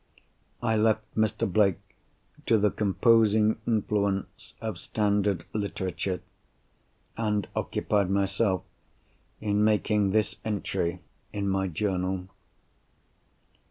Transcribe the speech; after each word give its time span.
I 0.63 0.77
left 0.77 1.13
Mr. 1.15 1.45
Blake 1.47 1.77
to 2.47 2.57
the 2.57 2.71
composing 2.71 3.59
influence 3.67 4.55
of 4.59 4.79
Standard 4.79 5.45
Literature, 5.53 6.23
and 7.17 7.47
occupied 7.55 8.09
myself 8.09 8.63
in 9.41 9.63
making 9.63 10.09
this 10.09 10.37
entry 10.43 11.01
in 11.33 11.47
my 11.47 11.67
journal. 11.67 12.29